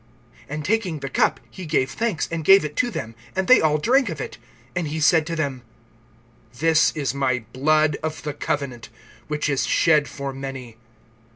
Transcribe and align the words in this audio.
(23)And 0.49 0.63
taking 0.63 0.97
the 1.01 1.11
cup, 1.11 1.39
he 1.51 1.67
gave 1.67 1.91
thanks, 1.91 2.27
and 2.31 2.43
gave 2.43 2.65
it 2.65 2.75
to 2.75 2.89
them; 2.89 3.13
and 3.35 3.47
they 3.47 3.61
all 3.61 3.77
drank 3.77 4.09
of 4.09 4.19
it. 4.19 4.39
(24)And 4.75 4.87
he 4.87 4.99
said 4.99 5.27
to 5.27 5.35
them: 5.35 5.61
This 6.57 6.91
is 6.95 7.13
my 7.13 7.45
blood 7.53 7.97
of 8.01 8.23
the 8.23 8.33
covenant, 8.33 8.89
which 9.27 9.47
is 9.47 9.67
shed 9.67 10.07
for 10.07 10.33
many. 10.33 10.75